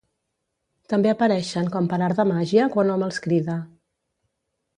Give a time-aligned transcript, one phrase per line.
[0.93, 3.59] També apareixen com per art de màgia quan hom els crida.